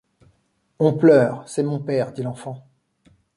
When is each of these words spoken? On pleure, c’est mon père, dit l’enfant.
On 0.79 0.97
pleure, 0.97 1.47
c’est 1.47 1.61
mon 1.61 1.77
père, 1.79 2.11
dit 2.11 2.23
l’enfant. 2.23 2.67